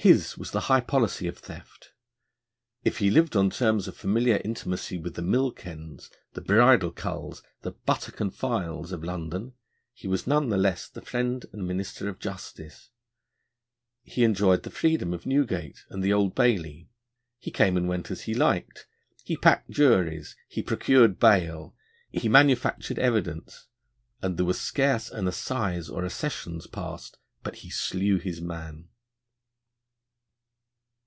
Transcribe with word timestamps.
His 0.00 0.38
was 0.38 0.52
the 0.52 0.60
high 0.70 0.80
policy 0.82 1.26
of 1.26 1.38
theft. 1.38 1.90
If 2.84 2.98
he 2.98 3.10
lived 3.10 3.34
on 3.34 3.50
terms 3.50 3.88
of 3.88 3.96
familiar 3.96 4.40
intimacy 4.44 4.96
with 4.96 5.16
the 5.16 5.22
mill 5.22 5.50
kens, 5.50 6.08
the 6.34 6.40
bridle 6.40 6.92
culls, 6.92 7.42
the 7.62 7.72
buttock 7.72 8.20
and 8.20 8.32
files 8.32 8.92
of 8.92 9.02
London, 9.02 9.54
he 9.92 10.06
was 10.06 10.24
none 10.24 10.50
the 10.50 10.56
less 10.56 10.88
the 10.88 11.02
friend 11.02 11.46
and 11.52 11.66
minister 11.66 12.08
of 12.08 12.20
justice. 12.20 12.90
He 14.04 14.22
enjoyed 14.22 14.62
the 14.62 14.70
freedom 14.70 15.12
of 15.12 15.26
Newgate 15.26 15.84
and 15.90 16.00
the 16.00 16.12
Old 16.12 16.32
Bailey. 16.32 16.88
He 17.36 17.50
came 17.50 17.76
and 17.76 17.88
went 17.88 18.08
as 18.08 18.20
he 18.22 18.34
liked: 18.34 18.86
he 19.24 19.36
packed 19.36 19.68
juries, 19.70 20.36
he 20.46 20.62
procured 20.62 21.18
bail, 21.18 21.74
he 22.12 22.28
manufactured 22.28 23.00
evidence; 23.00 23.66
and 24.22 24.36
there 24.36 24.46
was 24.46 24.60
scarce 24.60 25.10
an 25.10 25.26
assize 25.26 25.88
or 25.88 26.04
a 26.04 26.10
sessions 26.10 26.68
passed 26.68 27.18
but 27.42 27.56
he 27.66 27.70
slew 27.70 28.18
his 28.20 28.40
man. 28.40 28.90